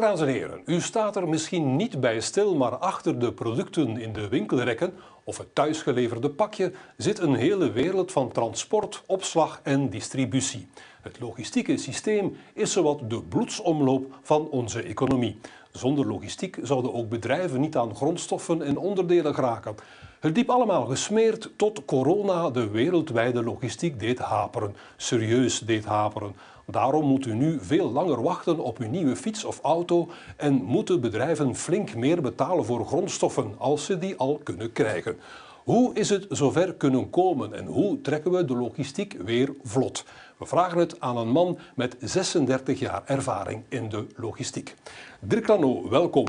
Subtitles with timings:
[0.00, 4.12] Dames en heren, u staat er misschien niet bij stil, maar achter de producten in
[4.12, 10.68] de winkelrekken of het thuisgeleverde pakje zit een hele wereld van transport, opslag en distributie.
[11.02, 15.38] Het logistieke systeem is zowat de bloedsomloop van onze economie.
[15.72, 19.74] Zonder logistiek zouden ook bedrijven niet aan grondstoffen en onderdelen geraken.
[20.20, 26.34] Het liep allemaal gesmeerd tot corona de wereldwijde logistiek deed haperen, serieus deed haperen.
[26.70, 31.00] Daarom moet u nu veel langer wachten op uw nieuwe fiets of auto en moeten
[31.00, 35.16] bedrijven flink meer betalen voor grondstoffen als ze die al kunnen krijgen.
[35.64, 40.04] Hoe is het zover kunnen komen en hoe trekken we de logistiek weer vlot?
[40.38, 44.74] We vragen het aan een man met 36 jaar ervaring in de logistiek.
[45.20, 46.26] Dirk Rano, welkom.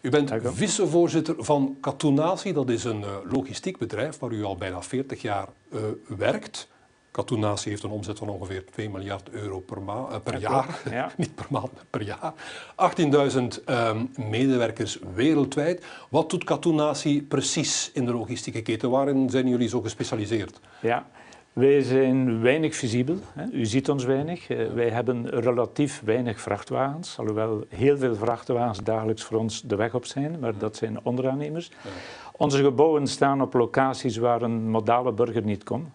[0.00, 2.52] U bent vicevoorzitter van Catunatie.
[2.52, 6.68] Dat is een uh, logistiek bedrijf waar u al bijna 40 jaar uh, werkt.
[7.16, 10.82] Catunatie heeft een omzet van ongeveer 2 miljard euro per, ma per jaar.
[10.90, 11.10] Ja.
[11.16, 12.32] Niet per maand, maar per jaar.
[13.58, 15.84] 18.000 um, medewerkers wereldwijd.
[16.08, 18.90] Wat doet Catunatie precies in de logistieke keten?
[18.90, 20.60] Waarin zijn jullie zo gespecialiseerd?
[20.80, 21.06] Ja,
[21.52, 23.16] wij zijn weinig visibel.
[23.52, 24.48] U ziet ons weinig.
[24.48, 29.94] Eh, wij hebben relatief weinig vrachtwagens, alhoewel heel veel vrachtwagens dagelijks voor ons de weg
[29.94, 31.70] op zijn, maar dat zijn onderaannemers.
[32.32, 35.88] Onze gebouwen staan op locaties waar een modale burger niet komt.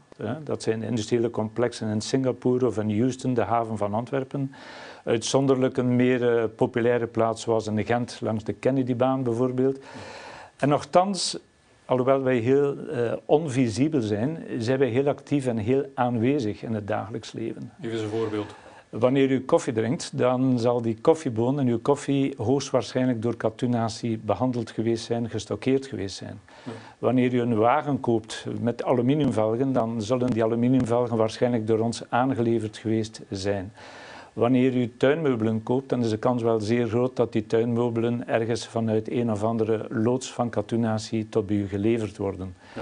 [0.44, 4.54] Dat zijn industriële complexen in Singapore of in Houston, de haven van Antwerpen.
[5.04, 9.80] Uitzonderlijk een meer uh, populaire plaats was in Gent, langs de Kennedybaan bijvoorbeeld.
[10.58, 11.40] En nogthans
[11.86, 16.88] alhoewel wij heel uh, onvisibel zijn, zijn wij heel actief en heel aanwezig in het
[16.88, 17.72] dagelijks leven.
[17.82, 18.56] Eens een voorbeeld.
[18.92, 24.72] Wanneer u koffie drinkt, dan zal die koffieboon in uw koffie hoogstwaarschijnlijk door katunatie behandeld
[24.72, 26.39] geweest zijn, gestockeerd geweest zijn.
[27.00, 32.78] Wanneer u een wagen koopt met aluminiumvelgen, dan zullen die aluminiumvelgen waarschijnlijk door ons aangeleverd
[32.78, 33.73] geweest zijn.
[34.34, 38.68] Wanneer u tuinmeubelen koopt, dan is de kans wel zeer groot dat die tuinmeubelen ergens
[38.68, 42.56] vanuit een of andere loods van katoenatie tot bij u geleverd worden.
[42.75, 42.81] Ja.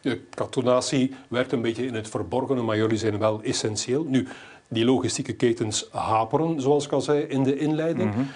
[0.00, 4.04] De katoenatie werkt een beetje in het verborgene, maar jullie zijn wel essentieel.
[4.04, 4.26] Nu,
[4.68, 8.14] die logistieke ketens haperen, zoals ik al zei in de inleiding.
[8.14, 8.28] Mm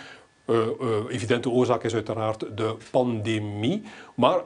[1.09, 3.83] evidente oorzaak is uiteraard de pandemie.
[4.15, 4.41] Maar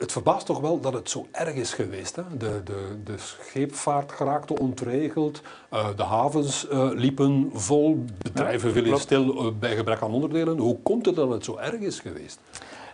[0.00, 2.16] het verbaast toch wel dat het zo erg is geweest.
[2.16, 2.22] Hè?
[2.36, 5.42] De, de, de scheepvaart geraakte ontregeld,
[5.72, 10.58] uh, de havens uh, liepen vol, bedrijven ja, stil uh, bij gebrek aan onderdelen.
[10.58, 12.40] Hoe komt het dat het zo erg is geweest?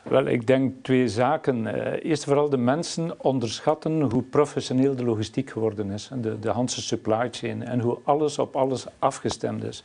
[0.08, 1.66] Wel, ik denk twee zaken.
[2.02, 6.10] eerst en vooral de mensen onderschatten hoe professioneel de logistiek geworden is.
[6.14, 9.84] De, de Hanse supply chain en hoe alles op alles afgestemd is.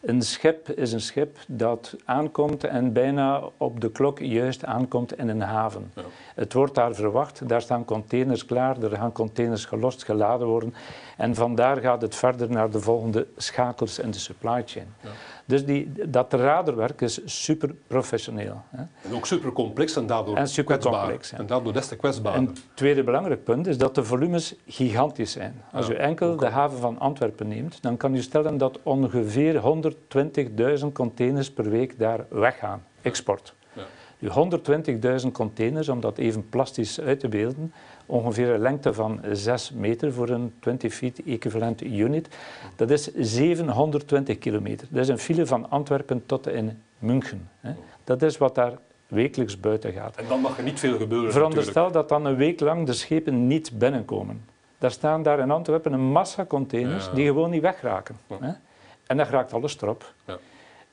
[0.00, 5.28] Een schip is een schip dat aankomt en bijna op de klok juist aankomt in
[5.28, 5.92] een haven.
[5.94, 6.02] Ja.
[6.34, 10.74] Het wordt daar verwacht, daar staan containers klaar, er gaan containers gelost, geladen worden.
[11.16, 14.94] En vandaar gaat het verder naar de volgende schakels in de supply chain.
[15.02, 15.10] Ja.
[15.50, 18.62] Dus die, dat raderwerk is super professioneel.
[18.70, 18.82] Hè.
[19.08, 21.32] En ook super complex en daardoor en super complex.
[21.32, 22.36] En daardoor des te kwetsbaar.
[22.36, 25.62] Een tweede belangrijk punt is dat de volumes gigantisch zijn.
[25.72, 29.60] Als u enkel de haven van Antwerpen neemt, dan kan u stellen dat ongeveer
[30.80, 32.84] 120.000 containers per week daar weggaan.
[33.02, 33.54] Export.
[34.18, 34.48] Ja.
[35.22, 37.72] 120.000 containers, om dat even plastisch uit te beelden,
[38.10, 42.28] ongeveer een lengte van 6 meter voor een 20 feet equivalent unit.
[42.76, 44.86] Dat is 720 kilometer.
[44.90, 47.48] Dat is een file van Antwerpen tot in München.
[48.04, 48.72] Dat is wat daar
[49.06, 50.16] wekelijks buiten gaat.
[50.16, 51.32] En dan mag er niet veel gebeuren.
[51.32, 54.44] Veronderstel dat dan een week lang de schepen niet binnenkomen.
[54.78, 58.16] Daar staan daar in Antwerpen een massa containers die gewoon niet wegraken.
[58.26, 58.60] Ja.
[59.06, 60.12] En dan raakt alles erop.
[60.24, 60.38] Ja.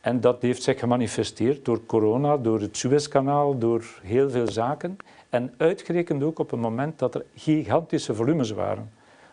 [0.01, 4.97] En dat heeft zich gemanifesteerd door corona, door het Suezkanaal, door heel veel zaken.
[5.29, 8.91] En uitgerekend ook op een moment dat er gigantische volumes waren.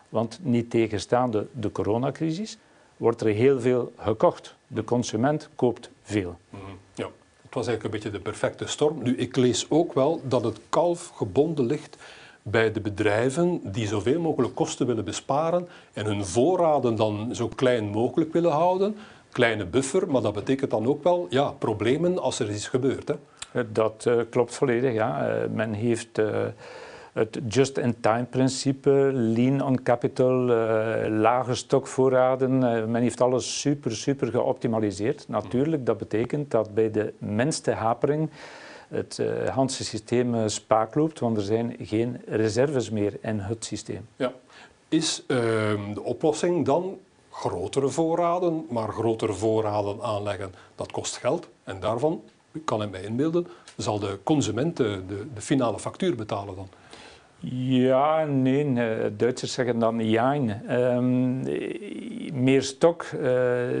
[0.09, 2.57] Want niet tegenstaande de coronacrisis
[2.97, 4.55] wordt er heel veel gekocht.
[4.67, 6.37] De consument koopt veel.
[6.49, 6.61] Mhm.
[6.93, 7.09] Ja,
[7.41, 9.03] het was eigenlijk een beetje de perfecte storm.
[9.03, 11.97] Nu, ik lees ook wel dat het kalf gebonden ligt
[12.41, 17.85] bij de bedrijven die zoveel mogelijk kosten willen besparen en hun voorraden dan zo klein
[17.85, 18.95] mogelijk willen houden.
[19.35, 23.07] Kleine buffer, maar dat betekent dan ook wel ja, problemen als er iets gebeurt.
[23.07, 23.71] Hè?
[23.71, 24.93] Dat uh, klopt volledig.
[24.93, 25.27] Ja.
[25.27, 26.45] Uh, men heeft uh,
[27.13, 30.33] het just-in-time-principe, lean on capital,
[31.09, 32.59] lage stokvoorraden.
[32.91, 35.25] men heeft alles super, super geoptimaliseerd.
[35.27, 38.29] Natuurlijk, dat betekent dat bij de minste hapering
[38.87, 44.07] het uh, Hanse systeem spaak loopt, want er zijn geen reserves meer in het systeem.
[44.15, 44.33] Ja.
[44.87, 46.97] Is ehm, de oplossing dan
[47.35, 52.21] grotere voorraden, maar grotere voorraden aanleggen, dat kost geld en daarvan
[52.55, 53.47] ik kan hem mij inbeelden,
[53.77, 55.01] zal de consument de,
[55.33, 56.67] de, finale factuur betalen dan.
[57.59, 58.75] Ja, nee.
[58.75, 60.33] Eh, Duitsers zeggen dan ja.
[60.69, 61.43] Um,
[62.33, 63.31] meer stok uh,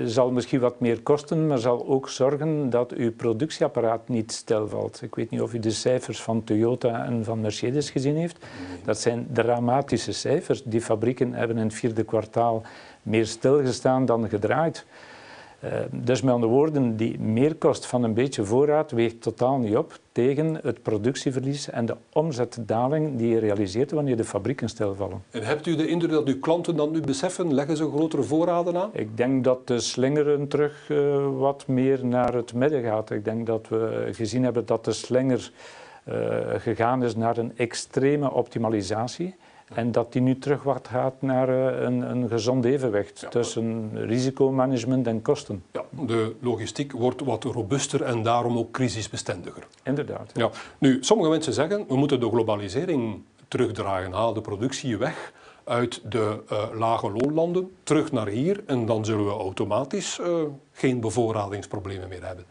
[0.05, 5.01] zal misschien wat meer kosten, maar zal ook zorgen dat uw productieapparaat niet stilvalt.
[5.01, 8.45] Ik weet niet of u de cijfers van Toyota en van Mercedes gezien heeft.
[8.85, 10.63] Dat zijn dramatische cijfers.
[10.63, 12.63] Die fabrieken hebben in het vierde kwartaal
[13.05, 14.85] meer stilgestaan dan gedraaid.
[15.63, 19.99] Uh, dus met andere woorden, die meerkost van een beetje voorraad weegt totaal niet op
[20.11, 25.23] tegen het productieverlies en de omzetdaling die je realiseert wanneer de fabrieken stilvallen.
[25.29, 27.53] En hebt u de indruk dat uw klanten dat nu beseffen?
[27.53, 28.89] Leggen ze grotere voorraden aan?
[28.93, 33.09] Ik denk dat de slingeren terug uh, wat meer naar het midden gaat.
[33.09, 35.51] Ik denk dat we gezien hebben dat de slinger
[36.09, 36.15] uh,
[36.57, 39.35] gegaan is naar een extreme optimalisatie.
[39.73, 45.07] En dat die nu terug wat gaat naar eh, een, een gezond evenwicht tussen risicomanagement
[45.07, 45.63] en kosten.
[45.71, 49.67] Ja, de logistiek wordt wat robuuster en daarom ook crisisbestendiger.
[49.83, 50.31] Inderdaad.
[50.33, 50.49] Ja.
[50.77, 54.11] Nu, sommige mensen zeggen, we moeten de globalisering terugdragen.
[54.11, 55.33] Haal de productie weg
[55.63, 60.41] uit de uh, lage loonlanden, terug naar hier en dan zullen we automatisch uh,
[60.71, 62.45] geen bevoorradingsproblemen meer hebben.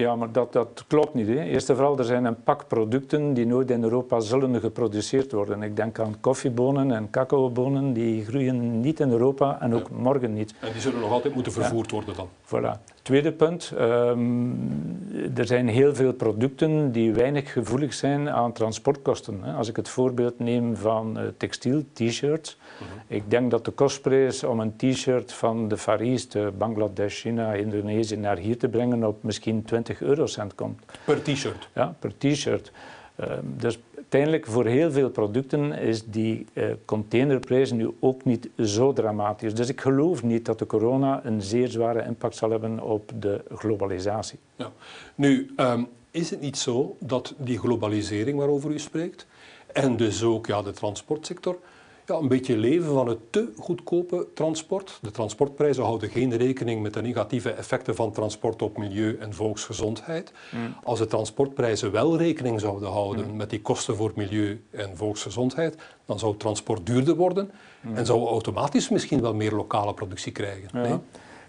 [0.00, 1.26] Ja, maar dat, dat klopt niet.
[1.26, 1.42] Hè.
[1.42, 5.62] Eerst en vooral, er zijn een pak producten die nooit in Europa zullen geproduceerd worden.
[5.62, 10.54] Ik denk aan koffiebonen en cacaobonen, die groeien niet in Europa en ook morgen niet.
[10.60, 12.28] En die zullen nog altijd moeten vervoerd worden dan?
[12.44, 12.82] Voilà.
[13.02, 19.42] Tweede punt, um, er zijn heel veel producten die weinig gevoelig zijn aan transportkosten.
[19.42, 22.58] Als ik het voorbeeld neem van uh, textiel, t-shirts.
[22.80, 23.14] Mhm.
[23.14, 28.16] Ik denk dat de kostprijs om een t-shirt van de Far East, Bangladesh, China, Indonesië
[28.16, 30.84] naar hier te brengen op misschien 20 eurocent komt.
[31.04, 31.68] Per t-shirt?
[31.74, 32.72] Ja, per t-shirt.
[33.20, 38.92] Uh, dus uiteindelijk voor heel veel producten is die uh, containerprijs nu ook niet zo
[38.92, 39.54] dramatisch.
[39.54, 43.44] Dus ik geloof niet dat de corona een zeer zware impact zal hebben op de
[43.54, 44.38] globalisatie.
[44.56, 44.72] Ja.
[45.14, 49.26] Nu, um, is het niet zo dat die globalisering waarover u spreekt
[49.72, 51.58] en dus ook ja, de transportsector
[52.10, 54.98] ja, een beetje leven van het te goedkope transport.
[55.02, 60.32] De transportprijzen houden geen rekening met de negatieve effecten van transport op milieu en volksgezondheid.
[60.50, 60.74] Mm.
[60.82, 63.36] Als de transportprijzen wel rekening zouden houden mm.
[63.36, 67.96] met die kosten voor milieu en volksgezondheid, dan zou transport duurder worden mm.
[67.96, 70.68] en zouden we automatisch misschien wel meer lokale productie krijgen.
[70.72, 70.92] Nee?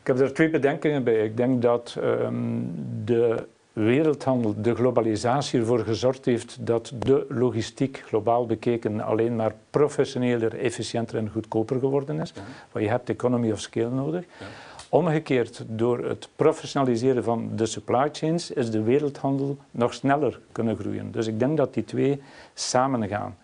[0.02, 1.26] Ik heb er twee bedenkingen bij.
[1.26, 2.74] Ik denk dat um,
[3.06, 10.60] de wereldhandel, de globalisatie ervoor gezorgd heeft dat de logistiek globaal bekeken alleen maar professioneler,
[10.60, 12.32] efficiënter en goedkoper geworden is.
[12.36, 12.42] Ja.
[12.72, 14.26] Want je hebt economy of scale nodig.
[14.40, 14.46] Ja.
[14.90, 21.12] Omgekeerd, door het professionaliseren van de supply chains is de wereldhandel nog sneller kunnen groeien.
[21.12, 22.22] Dus ik denk dat die twee
[22.54, 23.38] samen gaan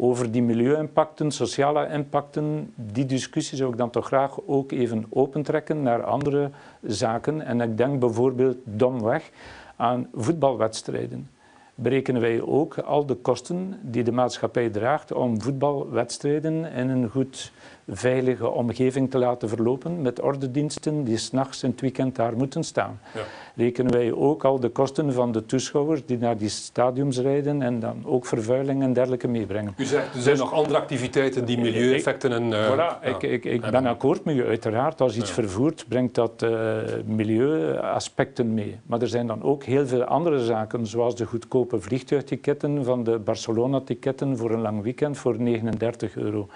[0.00, 5.82] over die milieu-impacten, sociale impacten, die discussie zou ik dan toch graag ook even opentrekken
[5.82, 6.50] naar andere
[6.82, 7.40] zaken.
[7.40, 9.30] En ik denk bijvoorbeeld domweg
[9.76, 11.28] aan voetbalwedstrijden.
[11.74, 17.52] Berekenen wij ook al de kosten die de maatschappij draagt om voetbalwedstrijden in een goed
[17.90, 23.00] veilige omgeving te laten verlopen met ordendiensten die s'nachts in het weekend daar moeten staan.
[23.14, 23.20] Ja.
[23.56, 27.80] Rekenen wij ook al de kosten van de toeschouwers die naar die stadiums rijden en
[27.80, 29.74] dan ook vervuiling en dergelijke meebrengen.
[29.76, 32.50] U zegt, er zijn dus, nog andere activiteiten die milieueffecten en...
[32.50, 34.46] Uh, voilà, ik, ik, ik ben akkoord met u.
[34.46, 38.78] Uiteraard, als iets vervoert, brengt dat uh, milieuaspecten mee.
[38.86, 43.18] Maar er zijn dan ook heel veel andere zaken, zoals de goedkope vliegtuigtiketten van de
[43.18, 46.48] Barcelona-tiketten voor een lang weekend voor 39 euro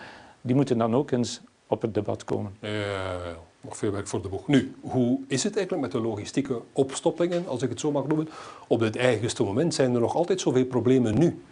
[0.44, 2.56] die moeten dan ook eens op het debat komen.
[2.60, 3.16] Ja,
[3.60, 4.48] nog veel werk voor de boeg.
[4.48, 8.28] Nu, hoe is het eigenlijk met de logistieke opstoppingen, als ik het zo mag noemen?
[8.66, 11.42] Op het eigenste moment zijn er nog altijd zoveel problemen nu.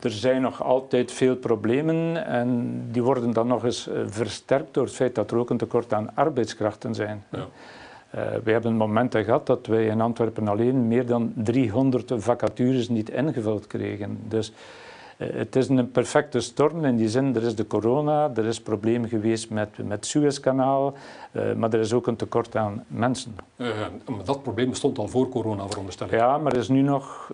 [0.00, 4.84] Er zijn nog altijd veel problemen en die worden dan nog eens eh, versterkt door
[4.84, 7.24] het feit dat er ook een tekort aan arbeidskrachten zijn.
[7.30, 7.38] Ja.
[8.14, 13.10] Uh, we hebben momenten gehad dat wij in Antwerpen alleen meer dan 300 vacatures niet
[13.10, 14.18] ingevuld kregen.
[14.28, 14.56] Dus eh,
[15.16, 19.08] het is een perfecte storm in die zin, er is de corona, er is problemen
[19.08, 20.94] geweest met, met Suezkanaal,
[21.32, 23.36] uh, maar er is ook een tekort aan mensen.
[23.56, 23.68] Uh,
[24.24, 26.12] dat probleem bestond al voor corona, veronderstel ik.
[26.12, 27.32] Ja, maar is nu nog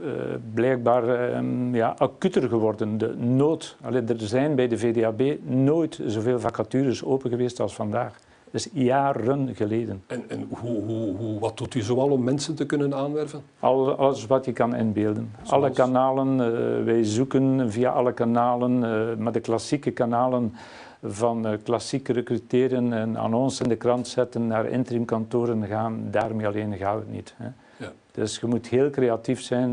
[0.55, 2.99] blijkbaar um, ja, acuter geworden.
[2.99, 8.19] De nood, Allee, er zijn bij de VDAB nooit zoveel vacatures open geweest als vandaag.
[8.53, 10.03] Dus jaren geleden.
[10.07, 13.43] En, en hoe, hoe, hoe, wat doet u zoal om mensen te kunnen aanwerven?
[13.59, 15.33] Alles, alles wat je kan inbeelden.
[15.47, 20.55] Alle kanalen, uh, wij zoeken via alle kanalen, uh, maar de klassieke kanalen
[21.03, 26.77] van uh, klassiek recruteren en annonces in de krant zetten naar interimkantoren gaan, daarmee alleen
[26.77, 27.35] gaat het niet.
[27.37, 27.49] Hè.
[27.77, 27.93] Ja.
[28.11, 29.73] Dus je moet heel creatief zijn,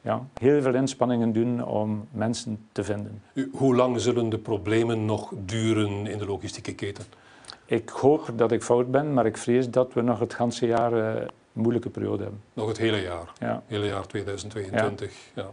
[0.00, 3.22] ja, heel veel inspanningen doen om mensen te vinden.
[3.52, 7.04] hoe lang zullen de problemen nog duren in de logistieke keten?
[7.70, 10.92] Ik hoop dat ik fout ben, maar ik vrees dat we nog het ganse jaar
[10.92, 12.42] een moeilijke periode hebben.
[12.52, 13.32] Nog het hele jaar?
[13.38, 13.62] Ja.
[13.66, 15.50] hele jaar 2022, ja.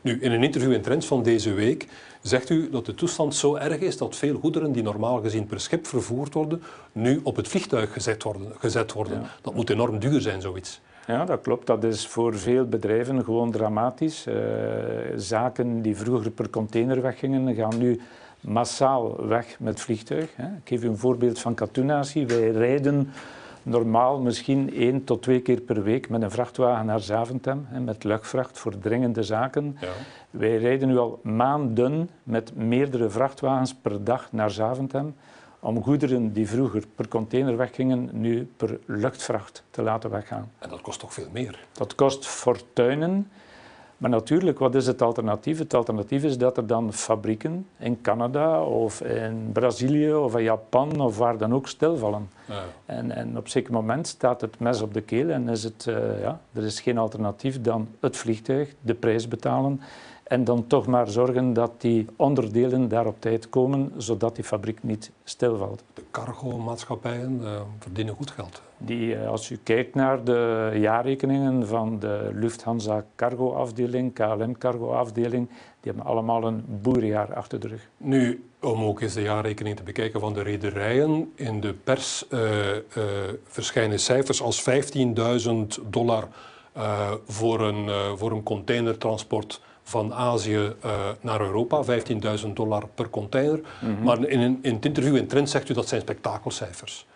[0.00, 1.86] Nu, in een interview in Trends van deze week
[2.20, 5.60] zegt u dat de toestand zo erg is dat veel goederen die normaal gezien per
[5.60, 8.52] schip vervoerd worden, nu op het vliegtuig gezet worden.
[8.58, 9.22] Gezet worden.
[9.40, 10.80] Dat moet enorm duur zijn, zoiets.
[11.06, 11.66] Ja, dat klopt.
[11.66, 14.26] Dat is voor veel bedrijven gewoon dramatisch.
[14.26, 14.34] Uh,
[15.16, 18.00] zaken die vroeger per container weggingen, gaan nu
[18.40, 20.36] massaal weg met vliegtuig.
[20.36, 20.46] Hè.
[20.46, 22.26] Ik geef u een voorbeeld van Katunatie.
[22.26, 23.12] Wij rijden
[23.62, 28.04] normaal misschien één tot twee keer per week met een vrachtwagen naar Zaventem, hè, met
[28.04, 29.76] luchtvracht voor dringende zaken.
[29.80, 29.88] Ja.
[30.30, 35.14] Wij rijden nu al maanden met meerdere vrachtwagens per dag naar Zaventem
[35.60, 40.50] om goederen die vroeger per container weggingen, nu per luchtvracht te laten weggaan.
[40.58, 41.66] En dat kost toch veel meer?
[41.72, 43.30] Dat kost fortuinen.
[43.98, 45.58] Maar natuurlijk, wat is het alternatief?
[45.58, 51.00] Het alternatief is dat er dan fabrieken in Canada of in Brazilië of in Japan
[51.00, 52.30] of waar dan ook stilvallen.
[52.44, 52.62] Ja.
[52.86, 55.86] En, en op een zeker moment staat het mes op de keel en is het,
[55.88, 59.80] uh, ja, er is geen alternatief dan het vliegtuig, de prijs betalen
[60.28, 64.82] en dan toch maar zorgen dat die onderdelen daar op tijd komen, zodat die fabriek
[64.82, 65.82] niet stilvalt.
[65.94, 68.62] De cargo-maatschappijen uh, verdienen goed geld.
[68.78, 75.92] Die, uh, als u kijkt naar de jaarrekeningen van de Lufthansa cargo-afdeling, KLM cargo-afdeling, die
[75.92, 77.88] hebben allemaal een boerjaar achter de rug.
[77.96, 81.32] Nu, om ook eens de jaarrekening te bekijken van de rederijen.
[81.34, 82.40] In de pers uh,
[83.44, 86.28] verschijnen cijfers als 15.000 dollar
[87.26, 93.60] voor, een, voor een containertransport van Azië uh, naar Europa, 15.000 dollar per container.
[93.80, 94.04] Mm -hmm.
[94.04, 97.06] Maar in, in, het interview in Trend zegt u dat zijn spektakelcijfers.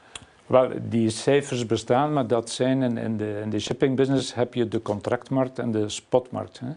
[0.47, 4.55] Wel, die cijfers bestaan, maar dat zijn in, in, de, in de shipping business heb
[4.55, 6.59] je de contractmarkt en de spotmarkt.
[6.59, 6.69] Hè.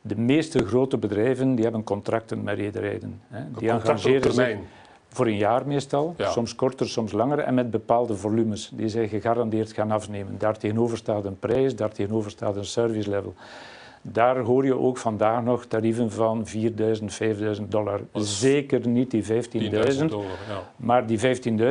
[0.00, 3.20] De meeste grote bedrijven die hebben contracten met rederijen.
[3.58, 4.56] Die engageren zich
[5.08, 6.30] voor een jaar meestal, ja.
[6.30, 10.38] soms korter, soms langer, en met bepaalde volumes die zij gegarandeerd gaan afnemen.
[10.38, 13.34] Daartegenover staat een prijs, daartegenover staat een service level.
[14.02, 18.00] Daar hoor je ook vandaag nog tarieven van 4000, 5000 dollar.
[18.12, 19.28] Zeker niet die 15.000.
[19.58, 20.70] Ja.
[20.76, 21.18] Maar die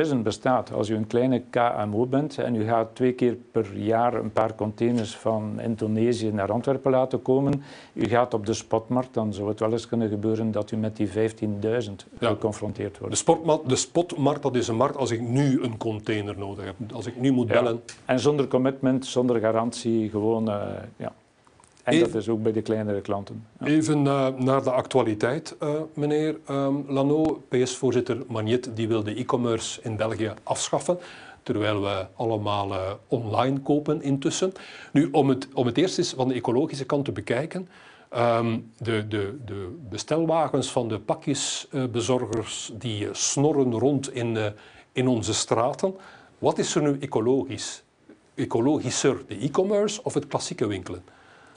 [0.08, 0.72] 15.000 bestaat.
[0.72, 4.54] Als u een kleine KMO bent en u gaat twee keer per jaar een paar
[4.54, 9.60] containers van Indonesië naar Antwerpen laten komen, u gaat op de spotmarkt, dan zou het
[9.60, 11.14] wel eens kunnen gebeuren dat u met die 15.000
[12.18, 12.28] ja.
[12.28, 13.14] geconfronteerd wordt.
[13.14, 16.74] De, spotmarkt, de spotmarkt, dat is een markt als ik nu een container nodig heb.
[16.92, 17.82] Als ik nu moet bellen.
[18.04, 20.48] En zonder commitment, zonder garantie, gewoon...
[20.48, 20.62] Uh,
[20.96, 21.12] ja.
[21.94, 23.46] En dat is ook bij de kleinere klanten.
[23.60, 23.66] Ja.
[23.66, 27.42] Even uh, naar de actualiteit, uh, meneer um, Lano.
[27.48, 30.98] PS-voorzitter Magnet die wil de e-commerce in België afschaffen
[31.42, 34.52] terwijl we allemaal uh, online kopen intussen.
[34.92, 37.68] Nu, om het, om het eerst eens van de ecologische kant te bekijken,
[38.16, 44.52] um, de, de, de bestelwagens van de pakjesbezorgers die snorren rond in,
[44.92, 45.94] in onze straten.
[46.38, 47.82] Wat is er nu ecologisch?
[48.34, 51.02] Ecologischer, de e-commerce of het klassieke winkelen?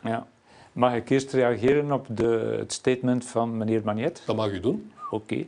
[0.04, 0.28] Ja.
[0.74, 4.24] Mag ik eerst reageren op de, het statement van meneer Magnet?
[4.26, 4.92] Dat mag u doen.
[5.10, 5.16] Oké.
[5.16, 5.48] Okay.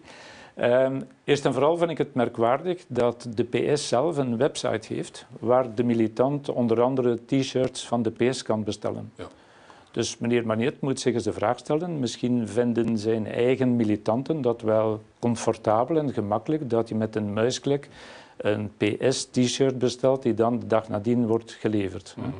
[0.86, 5.26] Um, eerst en vooral vind ik het merkwaardig dat de PS zelf een website heeft
[5.40, 9.12] waar de militant onder andere t-shirts van de PS kan bestellen.
[9.16, 9.28] Ja.
[9.92, 14.62] Dus meneer Magnet moet zich eens de vraag stellen, misschien vinden zijn eigen militanten dat
[14.62, 17.90] wel comfortabel en gemakkelijk dat hij met een muisklik
[18.38, 22.16] een PS-t-shirt bestelt die dan de dag nadien wordt geleverd.
[22.18, 22.34] Mm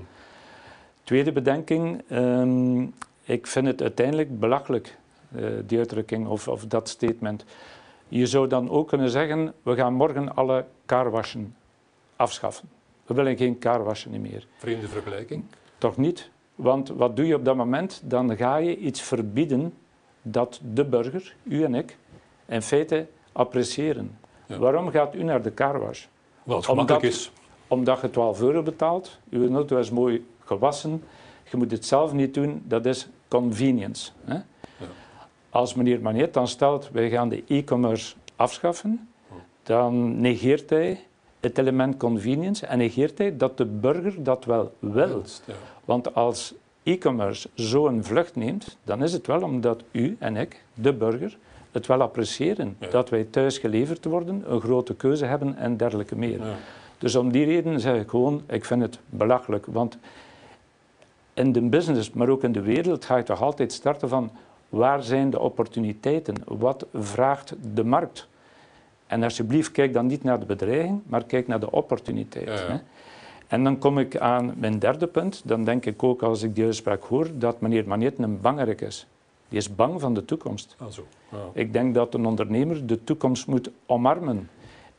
[1.04, 2.94] Tweede bedenking, um,
[3.24, 4.98] ik vind het uiteindelijk belachelijk,
[5.36, 7.46] uh, die uitdrukking of, of, dat statement.
[8.08, 11.56] Je zou dan ook kunnen zeggen, we gaan morgen alle carwassen
[12.16, 12.70] afschaffen.
[13.06, 14.48] We willen geen carwassen meer.
[14.58, 15.44] Vreemde vergelijking?
[15.78, 18.02] Toch niet, want wat doe je op dat moment?
[18.06, 19.74] Dan ga je iets verbieden
[20.22, 21.98] dat de burger, u en ik,
[22.46, 24.18] in feite appreciëren.
[24.48, 26.06] Waarom gaat u naar de carwash?
[26.44, 27.32] Wel, het gemakkelijk is.
[27.68, 31.04] Omdat je 12 euro betaalt, uw auto is mooi gewassen.
[31.52, 34.12] Je moet het zelf niet doen, dat is convenience.
[34.24, 34.34] Hè?
[34.34, 34.44] Ja.
[35.50, 39.10] Als meneer Manet dan stelt, wij gaan de e-commerce afschaffen,
[39.64, 41.00] dan negeert hij
[41.40, 45.24] het element convenience en negeert hij dat de burger dat wel wil.
[45.46, 45.54] Ja.
[45.86, 50.94] Want als e-commerce zo'n vlucht neemt, dan is het wel omdat u en ik, de
[50.94, 51.38] burger,
[51.72, 52.78] het wel appreciëren.
[52.90, 56.40] Dat wij thuis geleverd worden, een grote keuze hebben en dergelijke meer.
[56.40, 56.56] Ja.
[56.98, 59.66] Dus om die reden zeg ik gewoon, ik vind het belachelijk.
[59.66, 59.98] Want
[61.34, 64.32] in de business, maar ook in de wereld, ga je toch altijd starten van
[64.70, 66.36] waar zijn de opportuniteiten?
[66.46, 68.28] Wat vraagt de markt?
[69.08, 72.68] En alsjeblieft, kijk dan niet naar de bedreiging, maar kijk naar de opportuniteit.
[72.68, 72.78] Hè?
[73.48, 75.42] En dan kom ik aan mijn derde punt.
[75.46, 79.08] Dan denk ik ook, als ik die uitspraak hoor, dat meneer Manet een bangerik is.
[79.50, 80.76] Die is bang van de toekomst.
[80.80, 81.08] Ah, zo.
[81.54, 84.50] Ik denk dat een ondernemer de toekomst moet omarmen.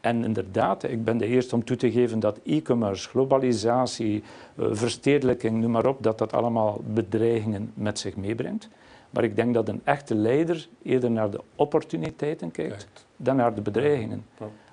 [0.05, 4.23] En inderdaad, ik ben de eerste om toe te geven dat e-commerce, globalisatie,
[4.57, 8.69] eh, verstedelijking, noem maar op, dat dat allemaal bedreigingen met zich meebrengt.
[9.11, 13.61] Maar ik denk dat een echte leider eerder naar de opportuniteiten kijkt dan naar de
[13.61, 14.25] bedreigingen.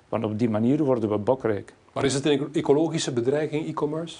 [0.08, 1.74] Want op die manier worden we bokrijk.
[1.92, 4.16] Maar is het een ecologische bedreiging, e-commerce?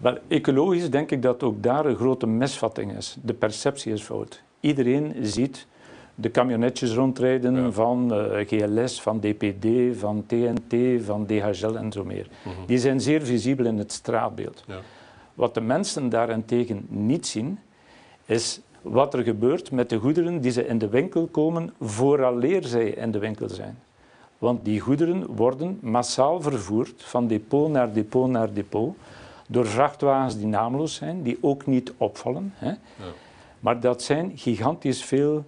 [0.00, 3.16] Wel, ecologisch denk ik dat ook daar een grote misvatting is.
[3.22, 4.42] De perceptie is fout.
[4.60, 5.66] Iedereen ziet
[6.22, 9.66] de camionetjes rondrijden van uh, eh, GLS, van DPD,
[9.98, 12.26] van TNT, van DHL en zo meer.
[12.42, 12.66] Mhm.
[12.66, 14.64] Die zijn zeer visibel in het straatbeeld.
[14.66, 14.78] Ja.
[15.34, 17.58] Wat de mensen daarentegen niet zien,
[18.26, 22.88] is wat er gebeurt met de goederen die ze in de winkel komen vooraleer zij
[22.88, 23.78] in de winkel zijn.
[24.38, 28.96] Want die goederen worden massaal vervoerd van depot naar depot naar depot
[29.48, 32.52] door vrachtwagens die naamloos zijn, die ook niet opvallen.
[32.56, 32.68] Hè.
[32.68, 33.12] Ja.
[33.60, 35.44] Maar dat zijn gigantisch veel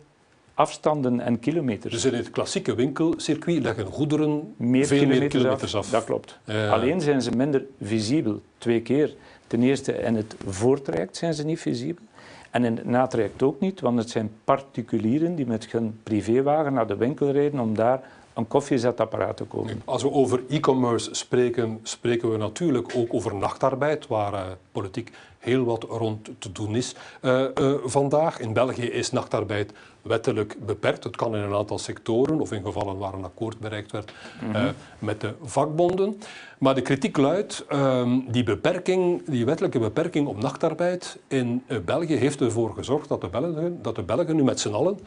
[0.55, 1.93] afstanden en kilometers.
[1.93, 5.91] Dus in het klassieke winkelcircuit leggen goederen meer veel kilometers, meer kilometers af.
[5.91, 6.39] Dat klopt.
[6.71, 8.41] Alleen zijn ze minder visibel.
[8.59, 9.15] Twee keer.
[9.47, 12.05] Ten eerste in het voortraject zijn ze niet visibel.
[12.51, 16.87] En in het natraject ook niet, want het zijn particulieren die met hun privéwagen naar
[16.87, 18.03] de winkel rijden om daar
[18.35, 19.83] een koffiezetapparaat te kopen.
[19.85, 24.41] Als we over e-commerce spreken, spreken we natuurlijk ook over nachtarbeid, waar uh,
[24.73, 25.11] politiek
[25.45, 26.95] heel wat rond te doen is.
[27.23, 29.73] Uh, uh, vandaag in België is nachtarbeid
[30.03, 31.05] wettelijk beperkt.
[31.05, 34.73] Het kan in een aantal sectoren of in gevallen waar een akkoord bereikt werd mm
[34.99, 36.19] met de vakbonden.
[36.59, 42.41] Maar de kritiek luidt, uh, die, beperking, die wettelijke beperking op nachtarbeid in België heeft
[42.41, 44.99] ervoor gezorgd dat de Belgen, dat de Belgen nu met z'n allen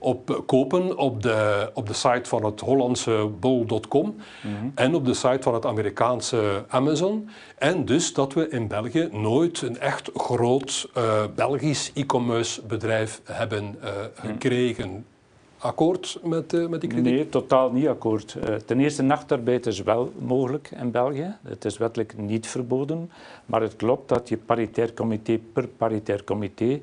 [0.00, 5.14] op kopen op de, op de site van het Hollandse bol.com mm en op de
[5.14, 7.28] site van het Amerikaanse Amazon.
[7.58, 13.76] En dus dat we in België nooit een echt groot uh, Belgisch e-commerce bedrijf hebben
[13.82, 15.04] uh, gekregen.
[15.58, 17.12] Akkoord met, uh, met die kritiek?
[17.12, 18.36] Nee, totaal niet akkoord.
[18.66, 21.36] ten eerste, nachtarbeid is wel mogelijk in België.
[21.42, 23.10] Het is wettelijk niet verboden.
[23.46, 26.80] Maar het klopt dat je paritair comité per paritair comité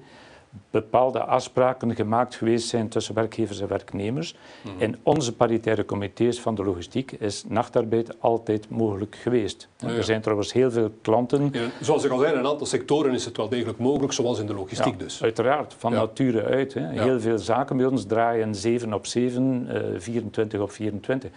[0.70, 4.36] bepaalde afspraken gemaakt geweest zijn tussen werkgevers en werknemers.
[4.64, 4.84] Mhm.
[4.84, 9.68] In onze paritaire comité's van de logistiek is nachtarbeid altijd mogelijk geweest.
[9.78, 11.50] Er zijn trouwens heel veel klanten.
[11.52, 14.40] Ja, zoals ik al zei, in een aantal sectoren is het wel degelijk mogelijk, zoals
[14.40, 15.24] in de logistiek dus.
[15.24, 16.74] Uiteraard, van nature uit.
[16.74, 17.02] Hè.
[17.02, 21.32] Heel veel zaken bij ons draaien 7 op 7, uh, 24 op 24.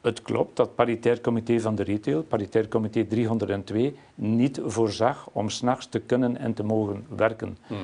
[0.00, 5.88] Het klopt dat paritair comité van de retail, paritair comité 302, niet voorzag om s'nachts
[5.88, 7.58] te kunnen en te mogen werken.
[7.66, 7.80] Mhm.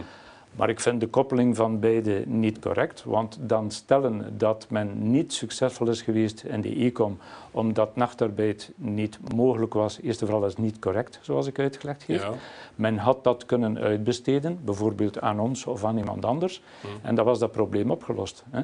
[0.57, 5.33] Maar ik vind de koppeling van beide niet correct, want dan stellen dat men niet
[5.33, 7.19] succesvol is geweest in de e-com
[7.51, 12.21] omdat nachtarbeid niet mogelijk was, eerst en vooral is niet correct, zoals ik uitgelegd heb.
[12.21, 12.33] Ja.
[12.75, 16.87] Men had dat kunnen uitbesteden, bijvoorbeeld aan ons of aan iemand anders, hm.
[17.07, 18.45] en dan was dat probleem opgelost.
[18.51, 18.61] Hè.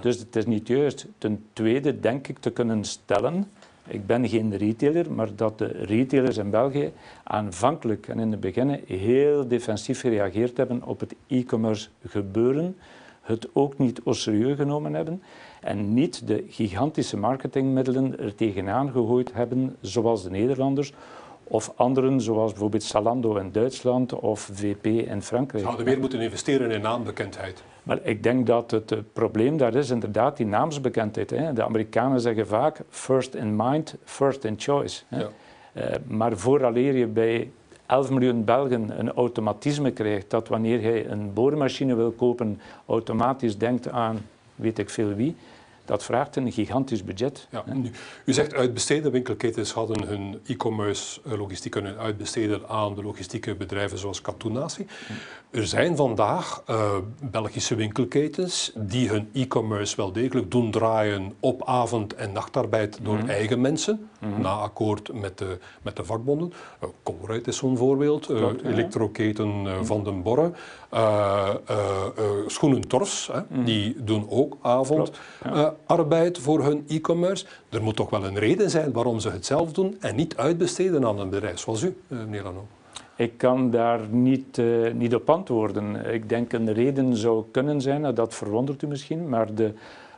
[0.00, 1.06] Dus het is niet juist.
[1.18, 3.50] Ten tweede denk ik te kunnen stellen
[3.90, 6.92] ik ben geen retailer, maar dat de retailers in België
[7.24, 12.76] aanvankelijk en in het begin heel defensief gereageerd hebben op het e-commerce gebeuren,
[13.20, 15.22] het ook niet serieus genomen hebben
[15.60, 20.92] en niet de gigantische marketingmiddelen er tegenaan gegooid hebben, zoals de Nederlanders,
[21.52, 25.62] of anderen, zoals bijvoorbeeld Salando in Duitsland of VP in Frankrijk.
[25.62, 27.62] Ze hadden meer moeten investeren in naambekendheid.
[27.82, 31.30] Maar ik denk dat het probleem daar is inderdaad die naamsbekendheid.
[31.30, 31.52] Hè.
[31.52, 35.02] De Amerikanen zeggen vaak first in mind, first in choice.
[35.08, 35.20] Hè.
[35.20, 35.28] Ja.
[35.74, 37.50] Uh, maar vooraleer je bij
[37.86, 43.88] 11 miljoen Belgen een automatisme krijgt dat wanneer hij een boormachine wil kopen, automatisch denkt
[43.88, 44.18] aan
[44.54, 45.36] weet ik veel wie,
[45.90, 47.48] dat vraagt een gigantisch budget.
[47.50, 47.90] Ja, nu,
[48.24, 49.12] u zegt uitbesteden.
[49.12, 54.86] Winkelketens hadden hun e-commerce eh, logistiek kunnen uitbesteden aan de logistieke bedrijven zoals Katoenasi.
[55.50, 62.14] Er zijn vandaag uh, Belgische winkelketens die hun e-commerce wel degelijk doen draaien op avond-
[62.14, 63.28] en nachtarbeid door mhm.
[63.28, 64.40] eigen mensen, mhm.
[64.40, 66.52] na akkoord met de, met de vakbonden.
[66.82, 69.84] Uh, Colruyt is zo'n voorbeeld, uh, elektroketen mhm.
[69.84, 70.52] Van den Borre,
[72.46, 74.56] Schoenen Tors, die doen ook
[75.86, 77.46] avondarbeid voor hun e-commerce.
[77.68, 81.04] Er moet toch wel een reden zijn waarom ze het zelf doen en niet uitbesteden
[81.06, 82.66] aan een bedrijf zoals u, meneer Lano.
[83.16, 86.12] Ik kan daar niet, uh, niet op antwoorden.
[86.14, 89.72] Ik denk een reden zou kunnen zijn, dat verwondert u misschien, maar de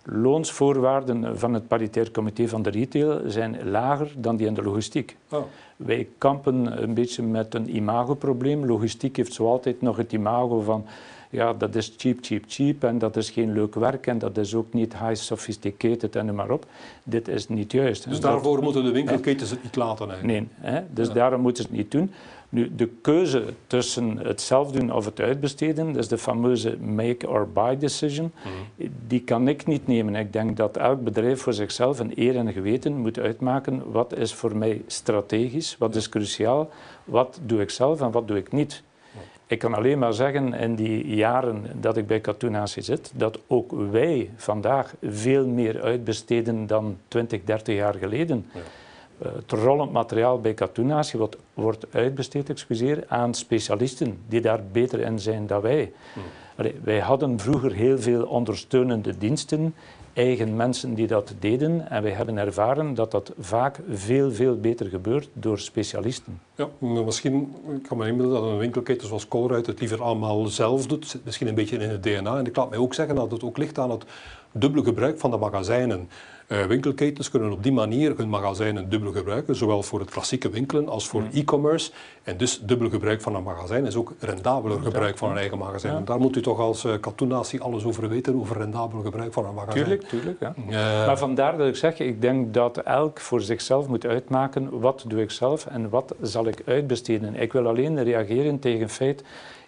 [0.05, 5.17] loonsvoorwaarden van het paritair comité van de retail zijn lager dan die in de logistiek.
[5.31, 5.43] Oh.
[5.77, 8.67] Wij kampen een beetje met een imagoprobleem.
[8.67, 10.87] Logistiek heeft zo altijd nog het imago van
[11.33, 14.55] ja, dat is cheap, cheap, cheap en dat is geen leuk werk en dat is
[14.55, 16.67] ook niet high sophisticated en maar op.
[17.05, 18.09] Dit is niet juist.
[18.09, 20.49] Dus daarvoor moeten de winkelketens het niet laten eigenlijk?
[20.61, 20.81] Nee, hè?
[20.91, 22.11] dus daarom moeten ze het niet doen.
[22.49, 27.29] Nu, de keuze tussen het zelf doen of het uitbesteden, dat is de fameuze make
[27.29, 28.89] or buy decision, mhm.
[29.07, 30.15] die kan ik niet nemen.
[30.15, 34.35] Ik denk dat elk bedrijf voor zichzelf een eer en geweten moet uitmaken wat is
[34.35, 36.71] voor mij strategisch, wat is cruciaal,
[37.05, 38.83] wat doe ik zelf en wat doe ik niet.
[39.53, 43.73] Ik kan alleen maar zeggen, in die jaren dat ik bij Katoenatie zit, dat ook
[43.91, 48.47] wij vandaag veel meer uitbesteden dan 20, 30 jaar geleden.
[48.55, 48.61] Ja.
[49.27, 55.01] Uh, het rollend materiaal bij Katoenatie wordt, wordt uitbesteed excuseer, aan specialisten die daar beter
[55.01, 55.93] in zijn dan wij.
[56.13, 56.23] Hmm.
[56.57, 59.75] Allee, wij hadden vroeger heel veel ondersteunende diensten
[60.13, 61.91] eigen mensen die dat deden.
[61.91, 66.41] En wij hebben ervaren dat dat vaak veel, veel beter gebeurt door specialisten.
[66.55, 70.87] Ja, misschien ik kan me inbeelden dat een winkelketen zoals Colruyt het liever allemaal zelf
[70.87, 71.19] doet.
[71.25, 72.39] Misschien een beetje in het DNA.
[72.39, 74.05] En ik laat mij ook zeggen dat het ook ligt aan het
[74.53, 76.09] dubbele gebruik van de magazijnen.
[76.49, 80.89] Uh, winkelketens kunnen op die manier hun magazijnen dubbel gebruiken, zowel voor het klassieke winkelen
[80.89, 81.29] als voor mm.
[81.33, 81.91] e-commerce.
[82.23, 85.95] En dus dubbel gebruik van een magazijn is ook rendabeler gebruik van een eigen magazijn.
[85.95, 86.01] Ja.
[86.01, 89.55] daar moet u toch als uh, katoenatie alles over weten, over rendabel gebruik van een
[89.55, 89.85] magazijn.
[89.85, 90.41] Tuurlijk, tuurlijk.
[90.41, 90.55] Ja.
[90.57, 95.05] Uh, maar vandaar dat ik zeg, ik denk dat elk voor zichzelf moet uitmaken wat
[95.07, 97.35] doe ik zelf en wat zal ik uitbesteden.
[97.35, 99.23] Ik wil alleen reageren tegen het feit,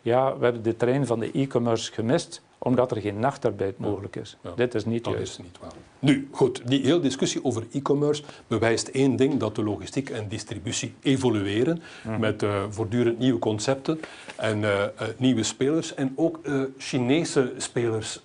[0.05, 4.37] ja, we hebben de trein van de e-commerce gemist omdat er geen nachtarbeid mogelijk is.
[4.57, 5.39] Dit is niet dat juist.
[5.39, 5.73] Is niet waar.
[5.99, 10.95] Nu, goed, die hele discussie over e-commerce bewijst één ding, dat de logistiek en distributie
[11.03, 12.21] evolueren mhm.
[12.21, 14.01] met uh, voortdurend nieuwe concepten
[14.37, 14.87] en uh, uh,
[15.17, 16.41] nieuwe spelers en ook
[16.79, 18.21] Chinese spelers,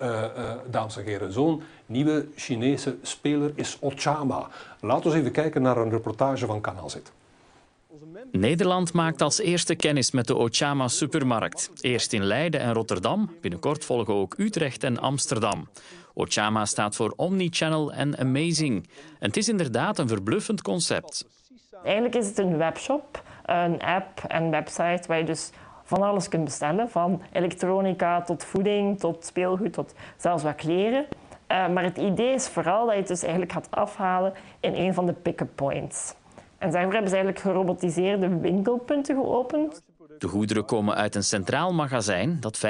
[0.69, 1.33] dames en heren.
[1.33, 4.47] Zo'n nieuwe Chinese speler is Ochama.
[4.81, 6.95] Laten we even kijken naar een reportage van Kanaal Z.
[8.31, 11.71] Nederland maakt als eerste kennis met de Ochama supermarkt.
[11.81, 15.67] Eerst in Leiden en Rotterdam, binnenkort volgen ook Utrecht en Amsterdam.
[16.13, 18.89] Ochama staat voor Omnichannel en Amazing.
[19.19, 21.27] En het is inderdaad een verbluffend concept.
[21.83, 25.49] Eigenlijk is het een webshop, een app en website waar je dus
[25.83, 26.89] van alles kunt bestellen.
[26.89, 31.05] Van elektronica tot voeding, tot speelgoed, tot zelfs wat kleren.
[31.51, 34.93] Uh, maar het idee is vooral dat je het dus eigenlijk gaat afhalen in een
[34.93, 36.13] van de pick-up points.
[36.59, 39.81] En daarvoor hebben ze eigenlijk gerobotiseerde winkelpunten geopend.
[40.17, 42.61] De goederen komen uit een centraal magazijn dat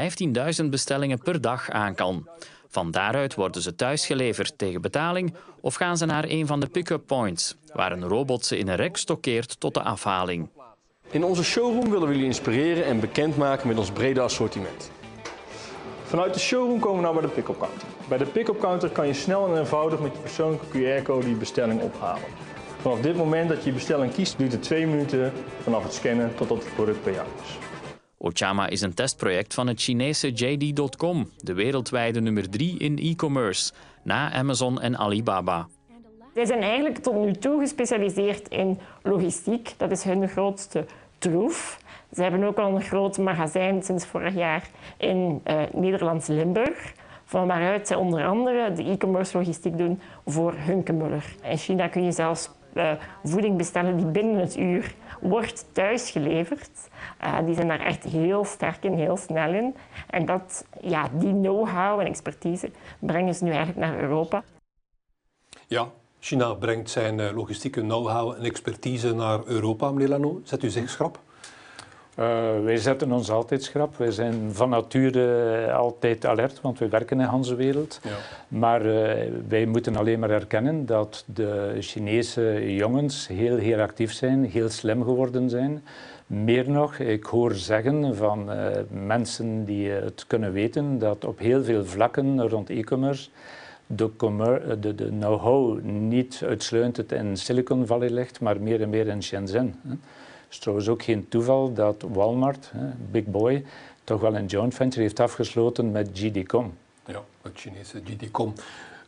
[0.61, 2.27] 15.000 bestellingen per dag aan kan.
[2.67, 7.05] Van daaruit worden ze thuisgeleverd tegen betaling of gaan ze naar een van de pick-up
[7.05, 10.49] points, waar een robot ze in een rek stokkeert tot de afhaling.
[11.11, 14.91] In onze showroom willen we jullie inspireren en bekendmaken met ons brede assortiment.
[16.03, 17.87] Vanuit de showroom komen we nou bij de pick-up counter.
[18.07, 21.81] Bij de pick-up counter kan je snel en eenvoudig met je persoonlijke QR-code je bestelling
[21.81, 22.48] ophalen.
[22.81, 26.35] Vanaf dit moment dat je je bestelling kiest, duurt het twee minuten vanaf het scannen
[26.35, 27.57] totdat het product bij jou is.
[28.17, 33.71] Ochama is een testproject van het Chinese JD.com, de wereldwijde nummer 3 in e-commerce,
[34.03, 35.67] na Amazon en Alibaba.
[36.33, 39.73] Zij zijn eigenlijk tot nu toe gespecialiseerd in logistiek.
[39.77, 40.85] Dat is hun grootste
[41.17, 41.79] troef.
[42.13, 46.93] Ze hebben ook al een groot magazijn sinds vorig jaar in uh, Nederlands Limburg.
[47.23, 51.35] Van waaruit zij onder andere de e-commerce logistiek doen voor Hunkemuller.
[51.43, 52.91] In China kun je zelfs uh,
[53.23, 56.69] voeding bestellen die binnen het uur wordt thuisgeleverd.
[57.23, 59.75] Uh, die zijn daar echt heel sterk in, heel snel in.
[60.09, 64.43] En dat, ja, die know-how en expertise brengen ze nu eigenlijk naar Europa.
[65.67, 70.41] Ja, China brengt zijn uh, logistieke know-how en expertise naar Europa, meneer Lano.
[70.43, 71.19] Zet u zich schrap?
[72.19, 72.25] Uh,
[72.63, 73.97] wij zetten ons altijd schrap.
[73.97, 77.99] Wij zijn van nature altijd alert, want we werken in wereld.
[78.03, 78.09] Ja.
[78.47, 79.11] Maar uh,
[79.47, 85.03] wij moeten alleen maar erkennen dat de Chinese jongens heel, heel actief zijn, heel slim
[85.03, 85.83] geworden zijn.
[86.27, 88.67] Meer nog, ik hoor zeggen van uh,
[89.05, 93.29] mensen die het kunnen weten dat op heel veel vlakken rond e-commerce
[93.85, 94.11] de,
[94.79, 99.75] de, de know-how niet uitsluitend in Silicon Valley ligt, maar meer en meer in Shenzhen.
[99.87, 99.93] Hè.
[100.49, 102.71] Het is trouwens ook geen toeval dat Walmart,
[103.11, 103.65] Big Boy,
[104.03, 106.77] toch wel een joint venture heeft afgesloten met GD.com.
[107.05, 108.53] Ja, het Chinese GD.com.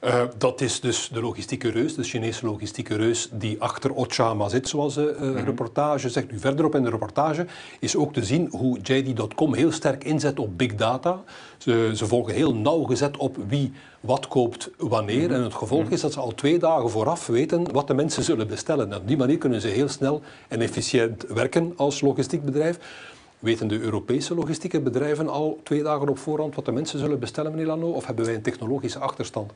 [0.05, 4.67] Uh, dat is dus de logistieke reus, de Chinese logistieke reus die achter Ochama zit,
[4.67, 5.45] zoals de uh, mm -hmm.
[5.45, 6.31] reportage zegt.
[6.31, 7.45] Nu verderop in de reportage
[7.79, 11.23] is ook te zien hoe JD.com heel sterk inzet op big data.
[11.57, 15.27] Ze, ze, volgen heel nauwgezet op wie wat koopt wanneer.
[15.27, 15.33] Mhm.
[15.33, 18.47] En het gevolg is dat ze al twee dagen vooraf weten wat de mensen zullen
[18.47, 18.91] bestellen.
[18.91, 22.79] En op die manier kunnen ze heel snel en efficiënt werken als logistiek bedrijf.
[23.39, 27.51] Weten de Europese logistieke bedrijven al twee dagen op voorhand wat de mensen zullen bestellen,
[27.51, 27.89] meneer Lano?
[27.89, 29.51] Of hebben wij een technologische achterstand?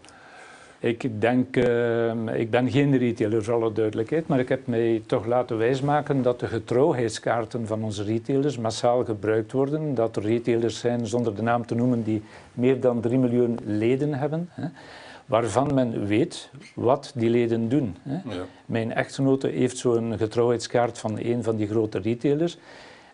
[0.85, 5.25] Ik denk, uh, ik ben geen retailer, voor alle duidelijkheid, maar ik heb mij toch
[5.25, 9.95] laten wijsmaken dat de getrouwheidskaarten van onze retailers massaal gebruikt worden.
[9.95, 14.13] Dat er retailers zijn, zonder de naam te noemen, die meer dan 3 miljoen leden
[14.13, 14.49] hebben.
[14.51, 14.67] Hè,
[15.25, 17.95] waarvan men weet wat die leden doen.
[18.01, 18.35] Hè.
[18.35, 18.45] Ja.
[18.65, 22.57] Mijn echtgenote heeft zo'n getrouwheidskaart van een van die grote retailers.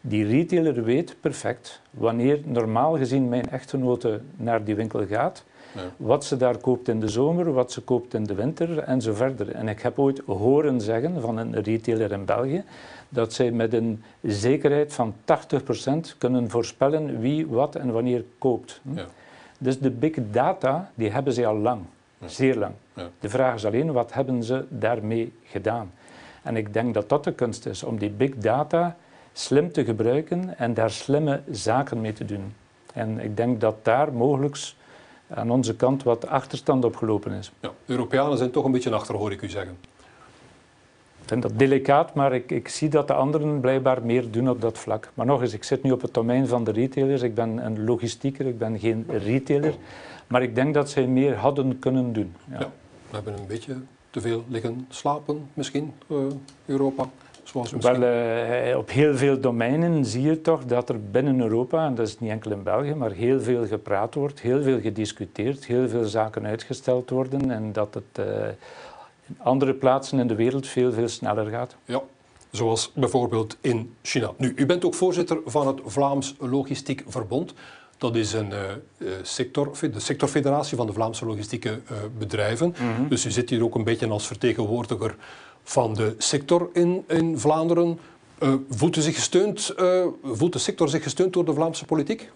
[0.02, 5.44] Die retailer weet perfect wanneer normaal gezien mijn echtgenote naar die winkel gaat,
[5.76, 5.82] ja.
[5.98, 9.14] wat ze daar koopt in de zomer, wat ze koopt in de winter en zo
[9.14, 9.52] verder.
[9.52, 12.64] En ik heb ooit horen zeggen van een retailer in België
[13.10, 18.82] dat zij met een zekerheid van 80% kunnen voorspellen wie wat en wanneer koopt.
[18.96, 19.06] Ja.
[19.58, 21.82] Dus de big data, die hebben ze al lang,
[22.26, 22.74] zeer lang.
[23.20, 25.92] De vraag is alleen, wat hebben ze daarmee gedaan?
[26.44, 28.98] En ik denk dat dat de kunst is, om die big data
[29.34, 32.54] slim te gebruiken en daar slimme zaken mee te doen.
[32.94, 34.74] En ik denk dat daar mogelijk
[35.28, 37.52] aan onze kant wat achterstand opgelopen is.
[37.60, 39.78] Ja, Europeanen zijn toch een beetje achter, hoor ik u zeggen.
[41.22, 44.62] Ik vind dat delicaat, maar ik, ik, zie dat de anderen blijkbaar meer doen op
[44.62, 45.10] dat vlak.
[45.14, 47.22] Maar nog eens, ik zit nu op het domein van de retailers.
[47.22, 49.74] Ik ben een logistieker, ik ben geen retailer.
[50.28, 52.36] Maar ik denk dat zij meer hadden kunnen doen.
[52.50, 52.60] Ja.
[52.60, 52.70] ja
[53.10, 53.76] we hebben een beetje
[54.10, 56.18] te veel liggen slapen, misschien, uh,
[56.66, 57.10] Europa.
[57.44, 61.96] Zoals Wel, uh, op heel veel domeinen zie je toch dat er binnen Europa, en
[61.96, 65.90] dat is niet enkel in België, maar heel veel gepraat wordt, heel veel gediscuteerd, heel
[65.90, 68.26] veel zaken uitgesteld worden en dat het uh,
[69.28, 71.76] in andere plaatsen in de wereld veel, veel sneller gaat.
[71.86, 72.02] Ja,
[72.52, 74.32] zoals bijvoorbeeld in China.
[74.38, 77.54] Nu, u bent ook voorzitter van het Vlaams Logistiek Verbond.
[77.98, 78.52] Dat is een
[78.98, 81.80] uh, sector, de sectorfederatie van de Vlaamse logistieke
[82.18, 82.70] bedrijven.
[82.70, 83.08] Mhm.
[83.08, 85.16] Dus u zit hier ook een beetje als vertegenwoordiger
[85.64, 88.00] van de sector in, in Vlaanderen.
[88.44, 89.74] Uh, voelt, u zich gesteund,
[90.24, 92.30] voelt de sector zich gesteund door de Vlaamse politiek?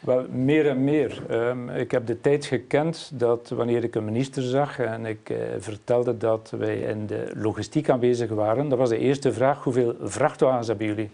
[0.00, 1.22] Wel, meer en meer.
[1.30, 5.38] Um, ik heb de tijd gekend dat wanneer ik een minister zag en ik uh,
[5.58, 10.66] vertelde dat wij in de logistiek aanwezig waren, dat was de eerste vraag, hoeveel vrachtwagens
[10.66, 11.10] hebben jullie?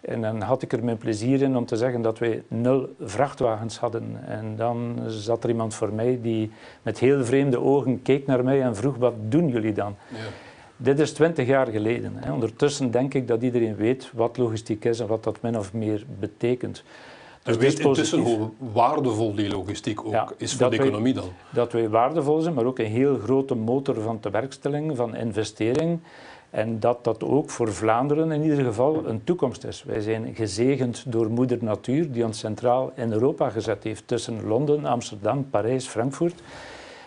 [0.00, 3.78] En dan had ik er mijn plezier in om te zeggen dat wij nul vrachtwagens
[3.78, 4.20] hadden.
[4.26, 6.50] En dan zat er iemand voor mij die
[6.82, 9.96] met heel vreemde ogen keek naar mij en vroeg, wat doen jullie dan?
[10.08, 10.16] Ja.
[10.76, 12.12] Dit is twintig jaar geleden.
[12.16, 12.32] Hè.
[12.32, 16.04] Ondertussen denk ik dat iedereen weet wat logistiek is en wat dat min of meer
[16.18, 16.84] betekent.
[17.42, 21.28] Dus weet intussen hoe waardevol die logistiek ook is voor de economie dan?
[21.50, 26.00] Dat wij waardevol zijn, maar ook een heel grote motor van tewerkstelling, van investering.
[26.50, 29.82] En dat dat ook voor Vlaanderen in ieder geval een toekomst is.
[29.82, 34.84] Wij zijn gezegend door moeder natuur die ons centraal in Europa gezet heeft tussen Londen,
[34.84, 36.42] Amsterdam, Parijs, Frankfurt.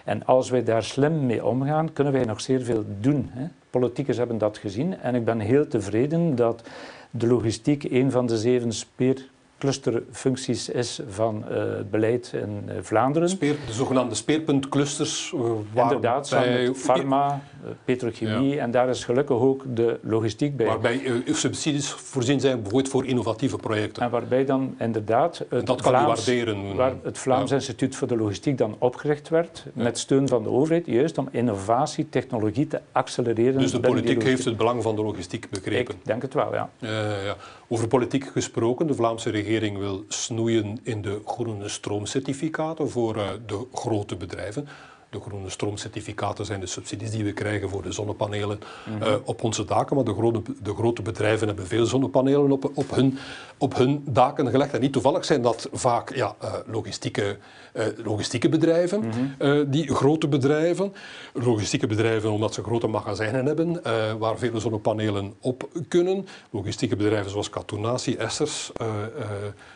[0.03, 3.30] En als wij daar slim mee omgaan, kunnen wij nog zeer veel doen.
[3.32, 3.47] Hè.
[3.69, 4.97] Politiekers hebben dat gezien.
[4.99, 6.63] En ik ben heel tevreden dat
[7.12, 11.58] de logistiek een van de zeven speer clusterfuncties is van uh,
[11.91, 13.30] beleid in uh, Vlaanderen.
[13.30, 15.34] Speer, de zogenaamde speerpuntclusters.
[15.36, 15.41] Uh,
[15.74, 16.72] Inderdaad, bij...
[16.74, 17.41] pharma,
[17.86, 20.65] petrochemie en daar is gelukkig ook de logistiek bij.
[20.65, 24.04] Waarbij subsidies voorzien zijn bijvoorbeeld voor innovatieve projecten.
[24.04, 26.76] En waarbij dan inderdaad het, dat kan Vlaams, waarderen.
[26.76, 30.86] Waar het Vlaams Instituut voor de Logistiek dan opgericht werd, met steun van de overheid,
[30.86, 33.60] juist om innovatie, technologie te accelereren.
[33.60, 35.96] Dus de politiek heeft het belang van de logistiek begrepen?
[35.96, 36.70] Ik denk het wel, ja.
[36.80, 37.36] ja.
[37.69, 43.67] Over politiek gesproken, de Vlaamse regering wil snoeien in de groene stroomcertificaten voor uh, de
[43.73, 44.67] grote bedrijven.
[45.10, 48.60] De groene stroomcertificaten zijn de subsidies die we krijgen voor de zonnepanelen
[49.02, 49.96] uh, op onze daken.
[49.96, 53.17] Maar de grote, de grote bedrijven hebben veel zonnepanelen op, op, hun,
[53.58, 54.74] op hun daken gelegd.
[54.74, 57.38] En niet toevallig zijn dat vaak ja, uh, logistieke,
[57.74, 59.70] uh, logistieke bedrijven, mm -hmm.
[59.70, 60.93] die grote bedrijven.
[61.34, 63.82] Logistieke bedrijven omdat ze grote magazijnen hebben
[64.20, 66.28] waar vele zonnepanelen op kunnen.
[66.50, 68.72] Logistieke bedrijven zoals Katonatie, Essers,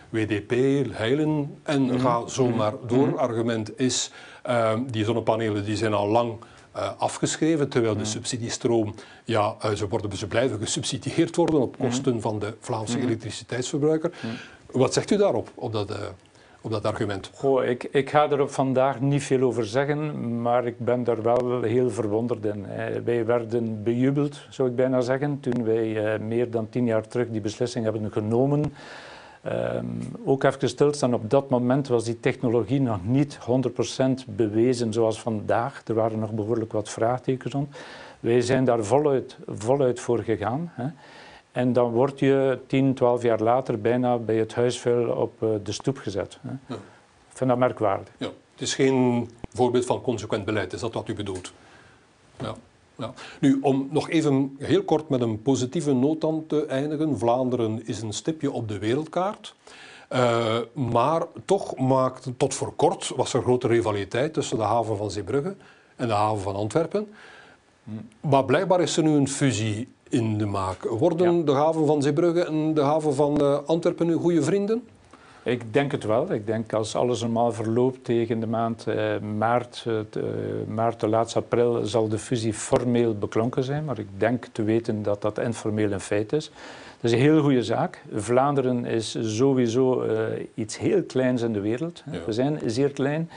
[0.09, 0.51] WDP,
[0.91, 1.99] Heilen en mm -hmm.
[1.99, 3.17] ga zo maar door.
[3.17, 4.11] Argument is
[4.85, 6.37] die zonnepanelen die zijn al lang
[6.75, 12.21] uh, afgeschreven, terwijl de subsidiestroom, ja, uh, ze, worden, ze blijven gesubsidieerd worden op kosten
[12.21, 14.11] van de Vlaamse elektriciteitsverbruiker.
[14.71, 15.97] Wat zegt u daarop, op dat, uh,
[16.61, 17.29] op dat argument?
[17.33, 21.61] Goh, ik, ik ga er vandaag niet veel over zeggen, maar ik ben daar wel
[21.61, 22.65] heel verwonderd in.
[23.03, 27.41] Wij werden bejubeld, zou ik bijna zeggen, toen wij meer dan tien jaar terug die
[27.41, 28.73] beslissing hebben genomen
[29.45, 33.39] Um, ook even stilstaan, op dat moment was die technologie nog niet
[34.25, 35.81] 100% bewezen zoals vandaag.
[35.85, 37.75] Er waren nog behoorlijk wat vraagtekens rond.
[38.19, 40.71] Wij zijn daar voluit, voluit voor gegaan.
[40.73, 40.87] Hè.
[41.51, 45.71] En dan word je 10, 12 jaar later bijna bij het huisvuil op uh, de
[45.71, 46.39] stoep gezet.
[46.41, 46.49] Hè.
[46.49, 46.75] Ja.
[47.29, 48.13] Ik vind dat merkwaardig.
[48.17, 48.27] Ja.
[48.51, 51.53] Het is geen voorbeeld van consequent beleid, is dat wat u bedoelt?
[52.37, 52.55] Ja.
[53.01, 53.13] Ja.
[53.39, 57.17] Nu, om nog even heel kort met een positieve noot aan te eindigen.
[57.17, 59.55] Vlaanderen is een stipje op de wereldkaart.
[60.13, 65.11] Uh, maar toch maakt, tot voor kort was er grote rivaliteit tussen de haven van
[65.11, 65.55] Zeebrugge
[65.95, 67.07] en de haven van Antwerpen.
[68.19, 70.83] Maar blijkbaar is er nu een fusie in de maak.
[70.83, 74.83] Worden de haven van Zeebrugge en de haven van uh, Antwerpen nu goede vrienden?
[75.43, 76.33] Ik denk het wel.
[76.33, 80.23] Ik denk als alles normaal verloopt tegen de maand eh, maart, uh,
[80.67, 83.85] maart de laatste april, zal de fusie formeel beklonken zijn.
[83.85, 86.51] Maar ik denk te weten dat dat informeel een feit is.
[87.01, 88.03] Dat is een heel goede zaak.
[88.13, 90.19] Vlaanderen is sowieso uh,
[90.53, 92.03] iets heel kleins in de wereld.
[92.11, 92.19] Ja.
[92.25, 93.29] We zijn zeer klein.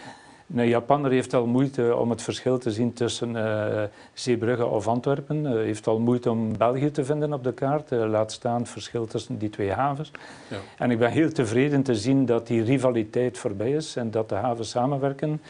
[0.46, 5.44] Een Japaner heeft al moeite om het verschil te zien tussen uh, Zeebrugge of Antwerpen.
[5.44, 7.92] Hij uh, heeft al moeite om België te vinden op de kaart.
[7.92, 10.10] Uh, laat staan het verschil tussen die twee havens.
[10.48, 10.56] Ja.
[10.78, 14.34] En ik ben heel tevreden te zien dat die rivaliteit voorbij is en dat de
[14.34, 15.40] havens samenwerken.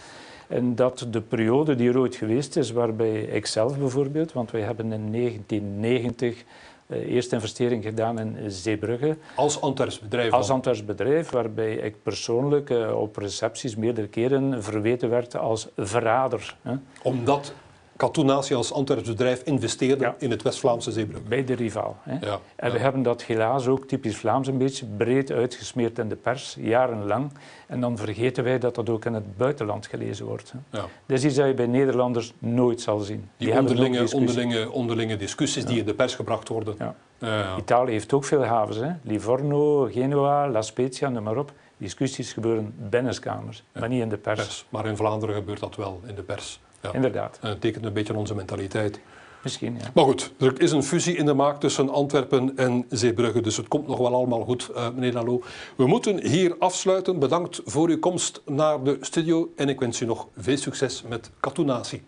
[0.49, 4.61] En dat de periode die er ooit geweest is, waarbij ik zelf bijvoorbeeld, want wij
[4.61, 6.45] hebben in 1990 uh,
[6.89, 9.17] eerste investering gedaan in Zeebrugge.
[9.35, 10.33] Als Antwerps bedrijf?
[10.33, 16.57] Als Antwerps bedrijf, waarbij ik persoonlijk uh, op recepties meerdere keren verweten werd als verrader.
[16.63, 16.75] Hè.
[17.03, 17.55] Omdat
[17.97, 20.15] Katoenatie als Antwerps bedrijf investeerde ja.
[20.19, 21.29] in het West-Vlaamse Zeebrugge?
[21.29, 21.97] Bij de rivaal.
[22.03, 22.27] Hè.
[22.27, 22.39] Ja.
[22.57, 26.57] En we hebben dat helaas ook typisch Vlaams een beetje breed uitgesmeerd in de pers,
[26.61, 27.33] jarenlang.
[27.67, 30.53] En dan vergeten wij dat dat ook in het buitenland gelezen wordt.
[30.53, 30.79] Hè.
[30.79, 30.87] Ja.
[31.07, 33.29] Dat is iets dat je bij Nederlanders nooit zal zien.
[33.37, 34.19] Die, Die onderlinge, discussie.
[34.19, 36.75] onderlinge, onderlinge discussies die in de pers gebracht worden.
[36.79, 37.57] Ja.
[37.59, 38.77] Italië heeft ook veel havens.
[38.77, 38.91] Hè.
[39.03, 41.53] Livorno, Genua, La Spezia, noem maar op.
[41.77, 44.41] Discussies gebeuren binnenskamers, maar niet in de pers.
[44.41, 44.67] pers.
[44.69, 46.61] Maar in Vlaanderen gebeurt dat wel in de pers.
[46.85, 46.93] Ja.
[46.93, 47.39] Inderdaad.
[47.41, 49.01] En het tekent een beetje onze mentaliteit.
[49.43, 49.91] Misschien, ja.
[49.95, 53.69] Maar goed, er is een fusie in de maak tussen Antwerpen en Zeebrugge, dus het
[53.69, 55.43] komt nog wel allemaal goed, uh, meneer Lalo.
[55.77, 57.19] We moeten hier afsluiten.
[57.19, 61.31] Bedankt voor uw komst naar de studio en ik wens u nog veel succes met
[61.41, 62.03] Katoenatie.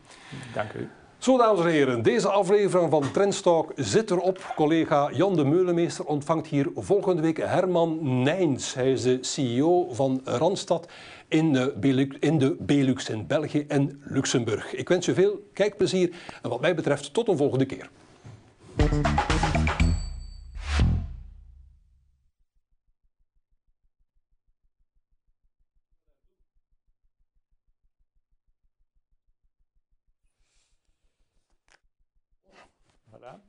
[0.55, 0.89] Dank u.
[1.19, 4.53] Zo, dames en heren, deze aflevering van Trendstalk zit erop.
[4.55, 8.75] Collega Jan de Meulemeester ontvangt hier volgende week Herman Nijns.
[8.75, 10.89] Hij is de CEO van Randstad
[11.29, 14.75] in de, Belux, in de Belux in België en Luxemburg.
[14.75, 17.91] Ik wens u veel kijkplezier en wat mij betreft tot een volgende keer.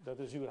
[0.04, 0.48] Dat is uw...